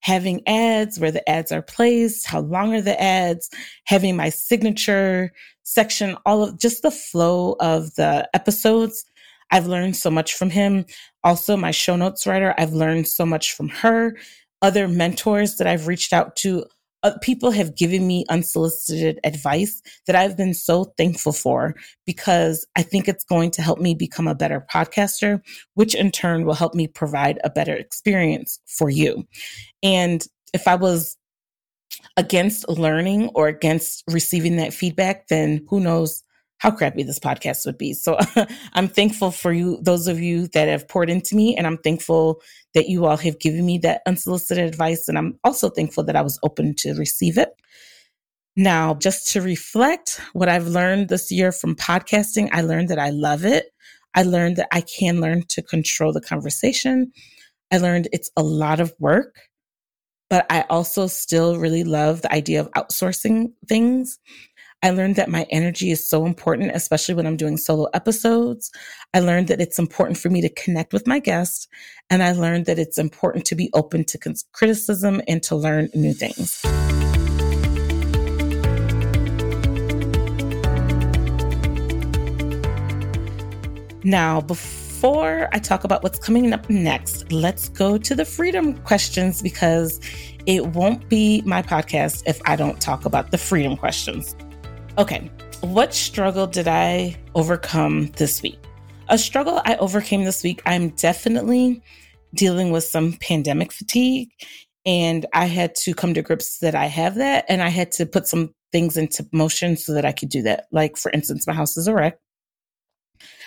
having 0.00 0.46
ads, 0.46 0.98
where 0.98 1.10
the 1.10 1.28
ads 1.28 1.52
are 1.52 1.62
placed, 1.62 2.26
how 2.26 2.40
long 2.40 2.74
are 2.74 2.80
the 2.80 3.00
ads, 3.00 3.50
having 3.84 4.16
my 4.16 4.28
signature 4.28 5.32
section, 5.64 6.16
all 6.24 6.42
of 6.42 6.58
just 6.58 6.82
the 6.82 6.90
flow 6.90 7.56
of 7.60 7.94
the 7.94 8.28
episodes. 8.34 9.04
I've 9.50 9.66
learned 9.66 9.96
so 9.96 10.10
much 10.10 10.34
from 10.34 10.50
him. 10.50 10.84
Also, 11.24 11.56
my 11.56 11.70
show 11.70 11.96
notes 11.96 12.26
writer, 12.26 12.54
I've 12.58 12.72
learned 12.72 13.08
so 13.08 13.26
much 13.26 13.52
from 13.52 13.68
her. 13.68 14.16
Other 14.62 14.88
mentors 14.88 15.56
that 15.56 15.66
I've 15.66 15.86
reached 15.86 16.12
out 16.12 16.36
to, 16.36 16.64
uh, 17.02 17.12
people 17.22 17.50
have 17.50 17.76
given 17.76 18.06
me 18.06 18.24
unsolicited 18.28 19.20
advice 19.24 19.80
that 20.06 20.16
I've 20.16 20.36
been 20.36 20.54
so 20.54 20.84
thankful 20.96 21.32
for 21.32 21.74
because 22.06 22.66
I 22.76 22.82
think 22.82 23.08
it's 23.08 23.24
going 23.24 23.52
to 23.52 23.62
help 23.62 23.78
me 23.78 23.94
become 23.94 24.26
a 24.26 24.34
better 24.34 24.66
podcaster, 24.72 25.40
which 25.74 25.94
in 25.94 26.10
turn 26.10 26.44
will 26.44 26.54
help 26.54 26.74
me 26.74 26.88
provide 26.88 27.38
a 27.44 27.50
better 27.50 27.74
experience 27.74 28.58
for 28.66 28.90
you. 28.90 29.26
And 29.82 30.24
if 30.52 30.66
I 30.66 30.74
was 30.74 31.16
against 32.16 32.68
learning 32.68 33.30
or 33.34 33.48
against 33.48 34.04
receiving 34.08 34.56
that 34.56 34.74
feedback, 34.74 35.28
then 35.28 35.64
who 35.68 35.80
knows 35.80 36.22
how 36.58 36.72
crappy 36.72 37.04
this 37.04 37.20
podcast 37.20 37.64
would 37.66 37.78
be. 37.78 37.92
So 37.92 38.18
I'm 38.74 38.88
thankful 38.88 39.30
for 39.30 39.52
you, 39.52 39.78
those 39.80 40.08
of 40.08 40.20
you 40.20 40.48
that 40.48 40.68
have 40.68 40.88
poured 40.88 41.08
into 41.08 41.36
me, 41.36 41.56
and 41.56 41.66
I'm 41.66 41.78
thankful 41.78 42.40
that 42.74 42.88
you 42.88 43.06
all 43.06 43.16
have 43.16 43.38
given 43.38 43.64
me 43.64 43.78
that 43.78 44.02
unsolicited 44.06 44.64
advice. 44.64 45.08
And 45.08 45.16
I'm 45.16 45.38
also 45.44 45.70
thankful 45.70 46.04
that 46.04 46.16
I 46.16 46.22
was 46.22 46.38
open 46.42 46.74
to 46.78 46.94
receive 46.94 47.38
it. 47.38 47.50
Now, 48.56 48.94
just 48.94 49.32
to 49.32 49.40
reflect 49.40 50.20
what 50.32 50.48
I've 50.48 50.66
learned 50.66 51.08
this 51.08 51.30
year 51.30 51.52
from 51.52 51.76
podcasting, 51.76 52.48
I 52.50 52.62
learned 52.62 52.88
that 52.88 52.98
I 52.98 53.10
love 53.10 53.44
it. 53.44 53.66
I 54.16 54.24
learned 54.24 54.56
that 54.56 54.68
I 54.72 54.80
can 54.80 55.20
learn 55.20 55.44
to 55.50 55.62
control 55.62 56.12
the 56.12 56.20
conversation. 56.20 57.12
I 57.70 57.78
learned 57.78 58.08
it's 58.12 58.30
a 58.36 58.42
lot 58.42 58.80
of 58.80 58.92
work, 58.98 59.36
but 60.30 60.46
I 60.50 60.62
also 60.70 61.06
still 61.06 61.58
really 61.58 61.84
love 61.84 62.22
the 62.22 62.32
idea 62.32 62.60
of 62.60 62.70
outsourcing 62.72 63.52
things. 63.66 64.18
I 64.82 64.90
learned 64.90 65.16
that 65.16 65.28
my 65.28 65.44
energy 65.50 65.90
is 65.90 66.08
so 66.08 66.24
important, 66.24 66.70
especially 66.72 67.14
when 67.14 67.26
I'm 67.26 67.36
doing 67.36 67.56
solo 67.56 67.88
episodes. 67.94 68.70
I 69.12 69.20
learned 69.20 69.48
that 69.48 69.60
it's 69.60 69.78
important 69.78 70.18
for 70.18 70.30
me 70.30 70.40
to 70.42 70.48
connect 70.48 70.92
with 70.92 71.06
my 71.06 71.18
guests. 71.18 71.66
And 72.10 72.22
I 72.22 72.32
learned 72.32 72.66
that 72.66 72.78
it's 72.78 72.98
important 72.98 73.44
to 73.46 73.56
be 73.56 73.70
open 73.74 74.04
to 74.04 74.18
criticism 74.52 75.20
and 75.26 75.42
to 75.44 75.56
learn 75.56 75.88
new 75.94 76.12
things. 76.12 76.62
Now, 84.04 84.40
before 84.40 84.87
I 85.04 85.60
talk 85.62 85.84
about 85.84 86.02
what's 86.02 86.18
coming 86.18 86.52
up 86.52 86.68
next, 86.68 87.30
let's 87.30 87.68
go 87.68 87.98
to 87.98 88.14
the 88.14 88.24
freedom 88.24 88.76
questions 88.78 89.42
because 89.42 90.00
it 90.46 90.66
won't 90.68 91.08
be 91.08 91.40
my 91.42 91.62
podcast 91.62 92.24
if 92.26 92.40
I 92.46 92.56
don't 92.56 92.80
talk 92.80 93.04
about 93.04 93.30
the 93.30 93.38
freedom 93.38 93.76
questions. 93.76 94.34
Okay, 94.98 95.30
what 95.60 95.94
struggle 95.94 96.48
did 96.48 96.66
I 96.66 97.16
overcome 97.36 98.08
this 98.16 98.42
week? 98.42 98.58
A 99.08 99.18
struggle 99.18 99.60
I 99.64 99.76
overcame 99.76 100.24
this 100.24 100.42
week, 100.42 100.62
I'm 100.66 100.88
definitely 100.90 101.80
dealing 102.34 102.72
with 102.72 102.84
some 102.84 103.12
pandemic 103.20 103.70
fatigue. 103.72 104.30
And 104.84 105.26
I 105.32 105.46
had 105.46 105.74
to 105.76 105.94
come 105.94 106.14
to 106.14 106.22
grips 106.22 106.58
that 106.58 106.74
I 106.74 106.86
have 106.86 107.16
that. 107.16 107.44
And 107.48 107.62
I 107.62 107.68
had 107.68 107.92
to 107.92 108.06
put 108.06 108.26
some 108.26 108.54
things 108.72 108.96
into 108.96 109.26
motion 109.32 109.76
so 109.76 109.92
that 109.92 110.04
I 110.04 110.12
could 110.12 110.28
do 110.28 110.42
that. 110.42 110.66
Like, 110.72 110.96
for 110.96 111.10
instance, 111.12 111.46
my 111.46 111.52
house 111.52 111.76
is 111.76 111.86
a 111.86 111.94
wreck. 111.94 112.18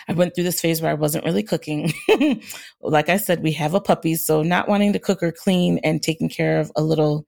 I 0.07 0.13
went 0.13 0.35
through 0.35 0.45
this 0.45 0.61
phase 0.61 0.81
where 0.81 0.91
I 0.91 0.95
wasn't 0.95 1.25
really 1.25 1.43
cooking. 1.43 1.93
like 2.81 3.09
I 3.09 3.17
said, 3.17 3.43
we 3.43 3.51
have 3.53 3.73
a 3.73 3.81
puppy. 3.81 4.15
So, 4.15 4.41
not 4.43 4.67
wanting 4.67 4.93
to 4.93 4.99
cook 4.99 5.23
or 5.23 5.31
clean 5.31 5.79
and 5.83 6.01
taking 6.01 6.29
care 6.29 6.59
of 6.59 6.71
a 6.75 6.81
little 6.81 7.25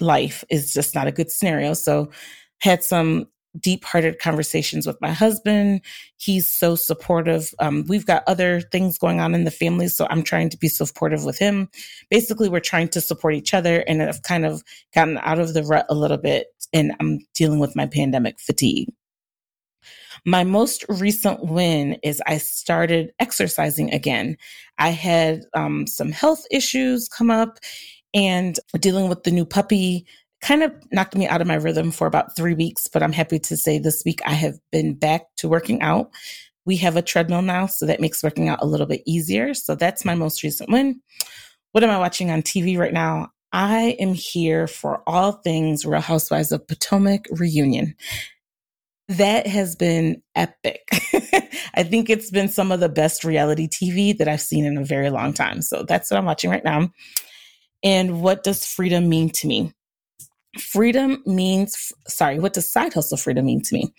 life 0.00 0.44
is 0.50 0.72
just 0.72 0.94
not 0.94 1.06
a 1.06 1.12
good 1.12 1.30
scenario. 1.30 1.74
So, 1.74 2.10
had 2.58 2.82
some 2.82 3.26
deep 3.60 3.84
hearted 3.84 4.18
conversations 4.18 4.86
with 4.86 5.00
my 5.00 5.12
husband. 5.12 5.80
He's 6.16 6.46
so 6.46 6.74
supportive. 6.74 7.52
Um, 7.58 7.84
we've 7.88 8.06
got 8.06 8.22
other 8.26 8.60
things 8.60 8.98
going 8.98 9.20
on 9.20 9.34
in 9.34 9.44
the 9.44 9.50
family, 9.50 9.88
so 9.88 10.06
I'm 10.10 10.22
trying 10.22 10.50
to 10.50 10.58
be 10.58 10.68
supportive 10.68 11.24
with 11.24 11.38
him. 11.38 11.68
Basically, 12.10 12.48
we're 12.48 12.60
trying 12.60 12.88
to 12.88 13.00
support 13.00 13.34
each 13.34 13.54
other, 13.54 13.80
and 13.86 14.02
I've 14.02 14.22
kind 14.22 14.44
of 14.44 14.62
gotten 14.94 15.18
out 15.18 15.38
of 15.38 15.54
the 15.54 15.62
rut 15.62 15.86
a 15.88 15.94
little 15.94 16.18
bit, 16.18 16.48
and 16.72 16.92
I'm 17.00 17.20
dealing 17.34 17.58
with 17.58 17.76
my 17.76 17.86
pandemic 17.86 18.38
fatigue. 18.40 18.92
My 20.24 20.44
most 20.44 20.84
recent 20.88 21.44
win 21.44 21.98
is 22.02 22.22
I 22.26 22.38
started 22.38 23.12
exercising 23.20 23.92
again. 23.92 24.36
I 24.78 24.90
had 24.90 25.42
um, 25.54 25.86
some 25.86 26.12
health 26.12 26.44
issues 26.50 27.08
come 27.08 27.30
up 27.30 27.58
and 28.14 28.58
dealing 28.80 29.08
with 29.08 29.24
the 29.24 29.30
new 29.30 29.44
puppy 29.44 30.06
kind 30.40 30.62
of 30.62 30.72
knocked 30.92 31.16
me 31.16 31.26
out 31.26 31.40
of 31.40 31.46
my 31.46 31.54
rhythm 31.54 31.90
for 31.90 32.06
about 32.06 32.36
three 32.36 32.54
weeks, 32.54 32.86
but 32.88 33.02
I'm 33.02 33.12
happy 33.12 33.38
to 33.38 33.56
say 33.56 33.78
this 33.78 34.02
week 34.04 34.20
I 34.26 34.32
have 34.32 34.58
been 34.70 34.94
back 34.94 35.22
to 35.38 35.48
working 35.48 35.80
out. 35.82 36.10
We 36.64 36.76
have 36.78 36.96
a 36.96 37.02
treadmill 37.02 37.42
now, 37.42 37.66
so 37.66 37.86
that 37.86 38.00
makes 38.00 38.22
working 38.22 38.48
out 38.48 38.62
a 38.62 38.66
little 38.66 38.86
bit 38.86 39.02
easier. 39.06 39.54
So 39.54 39.74
that's 39.74 40.04
my 40.04 40.14
most 40.14 40.42
recent 40.42 40.70
win. 40.70 41.00
What 41.72 41.84
am 41.84 41.90
I 41.90 41.98
watching 41.98 42.30
on 42.30 42.42
TV 42.42 42.78
right 42.78 42.92
now? 42.92 43.30
I 43.52 43.96
am 43.98 44.12
here 44.14 44.66
for 44.66 45.02
all 45.06 45.32
things 45.32 45.86
Real 45.86 46.00
Housewives 46.00 46.52
of 46.52 46.66
Potomac 46.66 47.26
reunion. 47.30 47.94
That 49.08 49.46
has 49.46 49.76
been 49.76 50.22
epic. 50.34 50.88
I 51.74 51.84
think 51.84 52.10
it's 52.10 52.30
been 52.30 52.48
some 52.48 52.72
of 52.72 52.80
the 52.80 52.88
best 52.88 53.22
reality 53.22 53.68
TV 53.68 54.16
that 54.18 54.26
I've 54.26 54.40
seen 54.40 54.64
in 54.64 54.76
a 54.76 54.84
very 54.84 55.10
long 55.10 55.32
time. 55.32 55.62
So 55.62 55.84
that's 55.84 56.10
what 56.10 56.18
I'm 56.18 56.24
watching 56.24 56.50
right 56.50 56.64
now. 56.64 56.90
And 57.84 58.20
what 58.20 58.42
does 58.42 58.66
freedom 58.66 59.08
mean 59.08 59.30
to 59.30 59.46
me? 59.46 59.72
Freedom 60.58 61.22
means, 61.26 61.92
sorry, 62.08 62.38
what 62.40 62.54
does 62.54 62.70
side 62.70 62.94
hustle 62.94 63.18
freedom 63.18 63.46
mean 63.46 63.62
to 63.62 63.74
me? 63.74 63.92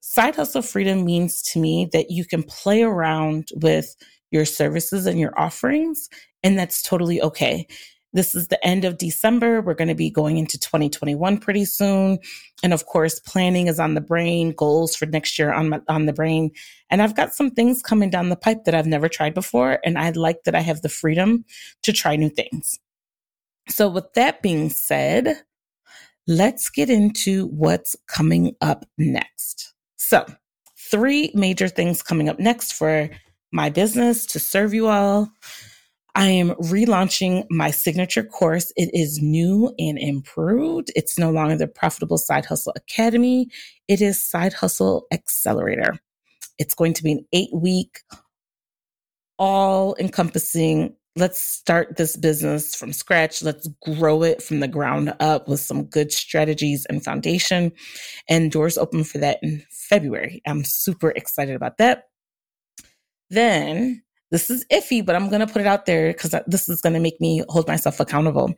Side 0.00 0.36
hustle 0.36 0.62
freedom 0.62 1.04
means 1.04 1.42
to 1.42 1.60
me 1.60 1.88
that 1.92 2.10
you 2.10 2.24
can 2.24 2.42
play 2.42 2.82
around 2.82 3.48
with 3.56 3.94
your 4.30 4.44
services 4.44 5.06
and 5.06 5.18
your 5.18 5.38
offerings, 5.38 6.08
and 6.42 6.58
that's 6.58 6.82
totally 6.82 7.20
okay. 7.20 7.66
This 8.12 8.34
is 8.34 8.48
the 8.48 8.64
end 8.66 8.84
of 8.84 8.98
December. 8.98 9.60
We're 9.60 9.74
going 9.74 9.88
to 9.88 9.94
be 9.94 10.10
going 10.10 10.36
into 10.36 10.58
2021 10.58 11.38
pretty 11.38 11.64
soon. 11.64 12.18
And 12.62 12.72
of 12.72 12.86
course, 12.86 13.20
planning 13.20 13.68
is 13.68 13.78
on 13.78 13.94
the 13.94 14.00
brain, 14.00 14.52
goals 14.52 14.96
for 14.96 15.06
next 15.06 15.38
year 15.38 15.52
on 15.52 15.68
my, 15.68 15.80
on 15.88 16.06
the 16.06 16.12
brain. 16.12 16.50
And 16.90 17.02
I've 17.02 17.14
got 17.14 17.34
some 17.34 17.50
things 17.50 17.82
coming 17.82 18.10
down 18.10 18.28
the 18.28 18.36
pipe 18.36 18.64
that 18.64 18.74
I've 18.74 18.86
never 18.86 19.08
tried 19.08 19.34
before. 19.34 19.78
And 19.84 19.96
I 19.96 20.10
like 20.10 20.44
that 20.44 20.54
I 20.54 20.60
have 20.60 20.82
the 20.82 20.88
freedom 20.88 21.44
to 21.82 21.92
try 21.92 22.16
new 22.16 22.30
things. 22.30 22.80
So 23.68 23.88
with 23.88 24.12
that 24.14 24.42
being 24.42 24.70
said, 24.70 25.36
let's 26.26 26.70
get 26.70 26.90
into 26.90 27.46
what's 27.46 27.96
coming 28.06 28.56
up 28.60 28.84
next. 28.98 29.74
So, 29.96 30.26
three 30.76 31.30
major 31.34 31.68
things 31.68 32.02
coming 32.02 32.28
up 32.28 32.38
next 32.40 32.72
for 32.72 33.10
my 33.52 33.70
business 33.70 34.26
to 34.26 34.40
serve 34.40 34.74
you 34.74 34.88
all. 34.88 35.30
I 36.14 36.28
am 36.28 36.50
relaunching 36.56 37.46
my 37.50 37.70
signature 37.70 38.24
course. 38.24 38.72
It 38.76 38.90
is 38.92 39.20
new 39.20 39.74
and 39.78 39.98
improved. 39.98 40.90
It's 40.96 41.18
no 41.18 41.30
longer 41.30 41.56
the 41.56 41.68
Profitable 41.68 42.18
Side 42.18 42.46
Hustle 42.46 42.74
Academy. 42.76 43.48
It 43.88 44.00
is 44.00 44.22
Side 44.22 44.52
Hustle 44.52 45.06
Accelerator. 45.12 45.98
It's 46.58 46.74
going 46.74 46.94
to 46.94 47.02
be 47.02 47.12
an 47.12 47.26
eight 47.32 47.50
week, 47.52 48.00
all 49.38 49.96
encompassing 49.98 50.96
let's 51.16 51.40
start 51.40 51.96
this 51.96 52.16
business 52.16 52.74
from 52.74 52.92
scratch. 52.92 53.42
Let's 53.42 53.68
grow 53.82 54.22
it 54.22 54.42
from 54.42 54.60
the 54.60 54.68
ground 54.68 55.14
up 55.20 55.48
with 55.48 55.60
some 55.60 55.84
good 55.84 56.12
strategies 56.12 56.86
and 56.86 57.04
foundation. 57.04 57.72
And 58.28 58.52
doors 58.52 58.78
open 58.78 59.04
for 59.04 59.18
that 59.18 59.38
in 59.42 59.64
February. 59.70 60.42
I'm 60.46 60.64
super 60.64 61.10
excited 61.10 61.56
about 61.56 61.78
that. 61.78 62.04
Then 63.28 64.02
this 64.30 64.50
is 64.50 64.64
iffy, 64.72 65.04
but 65.04 65.16
I'm 65.16 65.28
going 65.28 65.46
to 65.46 65.52
put 65.52 65.62
it 65.62 65.66
out 65.66 65.86
there 65.86 66.12
because 66.12 66.34
this 66.46 66.68
is 66.68 66.80
going 66.80 66.94
to 66.94 67.00
make 67.00 67.20
me 67.20 67.42
hold 67.48 67.68
myself 67.68 68.00
accountable. 68.00 68.54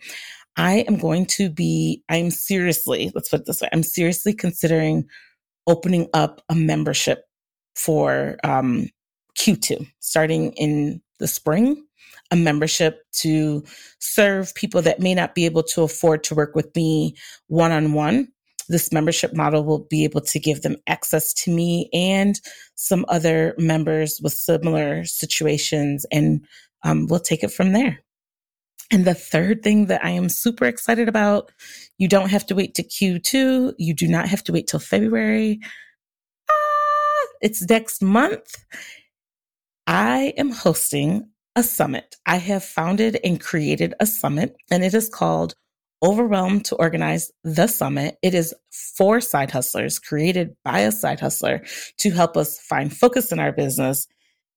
I 0.57 0.81
am 0.89 0.99
going 0.99 1.27
to 1.27 1.49
be, 1.49 2.03
I'm 2.09 2.31
seriously, 2.31 3.11
let's 3.15 3.31
put 3.31 3.41
it 3.41 3.47
this 3.47 3.63
way, 3.63 3.69
I'm 3.73 3.83
seriously 3.83 4.35
considering 4.35 5.07
opening 5.67 6.09
up 6.13 6.43
a 6.49 6.55
membership 6.55 7.25
for 7.75 8.37
um, 8.45 8.89
Q2 9.39 9.91
starting 10.01 10.53
in 10.53 11.01
the 11.19 11.29
spring 11.29 11.83
a 12.33 12.37
membership 12.37 13.05
to 13.13 13.63
serve 13.99 14.55
people 14.55 14.81
that 14.83 15.01
may 15.01 15.15
not 15.15 15.35
be 15.35 15.45
able 15.45 15.63
to 15.63 15.83
afford 15.83 16.25
to 16.25 16.35
work 16.35 16.57
with 16.57 16.75
me 16.75 17.15
one 17.49 17.71
on 17.71 17.93
one. 17.93 18.27
This 18.69 18.93
membership 18.93 19.35
model 19.35 19.65
will 19.65 19.87
be 19.91 20.05
able 20.05 20.21
to 20.23 20.39
give 20.39 20.63
them 20.63 20.77
access 20.87 21.33
to 21.35 21.51
me 21.51 21.89
and 21.93 22.41
some 22.75 23.05
other 23.09 23.55
members 23.59 24.21
with 24.23 24.33
similar 24.33 25.05
situations, 25.05 26.07
and 26.11 26.45
um, 26.85 27.07
we'll 27.09 27.21
take 27.21 27.43
it 27.43 27.53
from 27.53 27.73
there. 27.73 28.01
And 28.93 29.07
the 29.07 29.15
third 29.15 29.63
thing 29.63 29.87
that 29.87 30.05
I 30.05 30.11
am 30.11 30.29
super 30.29 30.67
excited 30.67 31.09
about, 31.09 31.51
you 31.97 32.09
don't 32.09 32.29
have 32.29 32.47
to 32.47 32.55
wait 32.55 32.75
to 32.75 32.83
Q2. 32.83 33.75
You 33.79 33.95
do 33.95 34.07
not 34.07 34.29
have 34.29 34.45
to 34.45 34.53
wait 34.53 34.67
till 34.67 34.81
February. 34.81 35.61
Ah, 36.51 37.27
it's 37.41 37.67
next 37.69 38.03
month. 38.03 38.55
I 39.87 40.35
am 40.37 40.51
hosting 40.51 41.31
a 41.57 41.63
summit. 41.63 42.17
I 42.27 42.37
have 42.37 42.65
founded 42.65 43.19
and 43.25 43.41
created 43.41 43.95
a 43.99 44.07
summit, 44.07 44.57
and 44.71 44.85
it 44.85 44.93
is 44.93 45.09
called 45.09 45.55
Overwhelmed 46.03 46.65
to 46.67 46.77
Organize 46.77 47.31
the 47.45 47.67
Summit. 47.67 48.19
It 48.23 48.35
is 48.35 48.55
for 48.71 49.21
side 49.21 49.51
hustlers, 49.51 49.99
created 49.99 50.57
by 50.65 50.81
a 50.81 50.93
side 50.93 51.21
hustler 51.21 51.63
to 51.99 52.11
help 52.11 52.37
us 52.37 52.59
find 52.59 52.95
focus 52.97 53.31
in 53.31 53.39
our 53.39 53.53
business, 53.53 54.09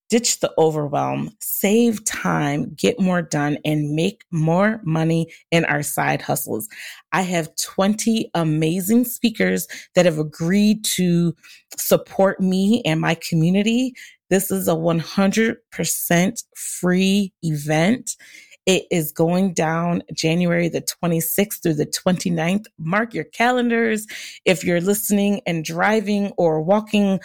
ditch 0.10 0.40
the 0.40 0.52
overwhelm, 0.58 1.32
save 1.40 2.04
time, 2.06 2.74
get 2.76 3.00
more 3.00 3.22
done, 3.22 3.58
and 3.64 3.96
make 3.96 4.24
more 4.32 4.82
money 4.84 5.32
in 5.52 5.66
our 5.66 5.84
side 5.84 6.22
hustles. 6.22 6.68
I 7.12 7.22
have 7.22 7.56
20 7.58 8.32
amazing 8.34 9.06
speakers 9.06 9.68
that 9.94 10.06
have 10.06 10.18
agreed 10.18 10.84
to 10.96 11.36
support 11.78 12.40
me 12.40 12.82
and 12.86 13.00
my 13.00 13.16
community 13.16 13.94
this 14.30 14.50
is 14.50 14.68
a 14.68 14.72
100% 14.72 16.44
free 16.56 17.34
event. 17.44 18.16
It 18.66 18.86
is 18.92 19.12
going 19.12 19.54
down 19.54 20.02
January 20.14 20.70
the 20.70 20.82
26th 20.82 21.62
through 21.62 21.74
the 21.76 21.86
29th. 21.86 22.66
Mark 22.78 23.14
your 23.14 23.26
calendars. 23.26 24.08
If 24.44 24.64
you're 24.64 24.82
listening 24.82 25.42
and 25.46 25.64
driving 25.64 26.32
or 26.38 26.62
walking, 26.62 27.20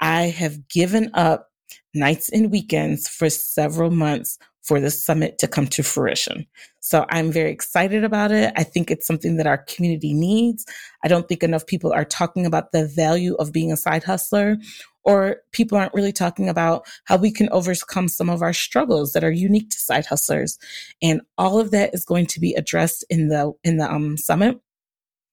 I 0.00 0.22
have 0.24 0.68
given 0.68 1.10
up 1.14 1.48
nights 1.94 2.28
and 2.28 2.50
weekends 2.50 3.08
for 3.08 3.28
several 3.30 3.90
months 3.90 4.38
for 4.62 4.78
the 4.78 4.90
summit 4.90 5.38
to 5.38 5.48
come 5.48 5.66
to 5.66 5.82
fruition. 5.82 6.46
So 6.80 7.04
I'm 7.10 7.32
very 7.32 7.50
excited 7.50 8.04
about 8.04 8.30
it. 8.30 8.52
I 8.56 8.62
think 8.62 8.90
it's 8.90 9.06
something 9.06 9.36
that 9.36 9.46
our 9.46 9.58
community 9.58 10.14
needs. 10.14 10.64
I 11.04 11.08
don't 11.08 11.28
think 11.28 11.42
enough 11.42 11.66
people 11.66 11.92
are 11.92 12.04
talking 12.04 12.46
about 12.46 12.70
the 12.70 12.86
value 12.86 13.34
of 13.36 13.52
being 13.52 13.72
a 13.72 13.76
side 13.76 14.04
hustler 14.04 14.56
or 15.04 15.38
people 15.52 15.76
aren't 15.76 15.94
really 15.94 16.12
talking 16.12 16.48
about 16.48 16.86
how 17.04 17.16
we 17.16 17.32
can 17.32 17.48
overcome 17.50 18.06
some 18.06 18.30
of 18.30 18.40
our 18.40 18.52
struggles 18.52 19.12
that 19.12 19.24
are 19.24 19.32
unique 19.32 19.70
to 19.70 19.78
side 19.78 20.06
hustlers. 20.06 20.58
And 21.02 21.22
all 21.36 21.58
of 21.58 21.72
that 21.72 21.92
is 21.92 22.04
going 22.04 22.26
to 22.26 22.40
be 22.40 22.54
addressed 22.54 23.04
in 23.10 23.28
the 23.28 23.52
in 23.64 23.78
the 23.78 23.90
um, 23.90 24.16
summit. 24.16 24.60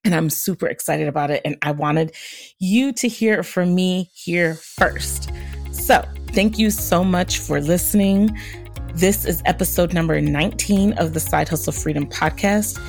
And 0.03 0.15
I'm 0.15 0.29
super 0.29 0.67
excited 0.67 1.07
about 1.07 1.31
it. 1.31 1.41
And 1.43 1.57
I 1.61 1.71
wanted 1.71 2.13
you 2.59 2.93
to 2.93 3.07
hear 3.07 3.43
from 3.43 3.75
me 3.75 4.09
here 4.13 4.55
first. 4.55 5.31
So, 5.71 6.07
thank 6.27 6.57
you 6.57 6.71
so 6.71 7.03
much 7.03 7.39
for 7.39 7.61
listening. 7.61 8.37
This 8.95 9.25
is 9.25 9.43
episode 9.45 9.93
number 9.93 10.19
19 10.19 10.93
of 10.93 11.13
the 11.13 11.19
Side 11.19 11.49
Hustle 11.49 11.73
Freedom 11.73 12.07
Podcast. 12.07 12.79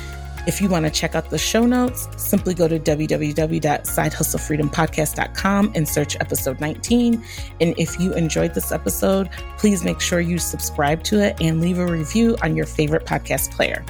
If 0.47 0.59
you 0.59 0.69
want 0.69 0.85
to 0.85 0.91
check 0.91 1.13
out 1.13 1.29
the 1.29 1.37
show 1.37 1.67
notes, 1.67 2.07
simply 2.17 2.55
go 2.55 2.67
to 2.67 2.79
www.sidehustlefreedompodcast.com 2.79 5.71
and 5.75 5.87
search 5.87 6.17
episode 6.19 6.59
19. 6.59 7.23
And 7.59 7.75
if 7.77 7.99
you 7.99 8.11
enjoyed 8.13 8.55
this 8.55 8.71
episode, 8.71 9.29
please 9.59 9.83
make 9.83 10.01
sure 10.01 10.19
you 10.19 10.39
subscribe 10.39 11.03
to 11.03 11.19
it 11.19 11.39
and 11.39 11.61
leave 11.61 11.77
a 11.77 11.85
review 11.85 12.35
on 12.41 12.55
your 12.55 12.65
favorite 12.65 13.05
podcast 13.05 13.51
player. 13.51 13.85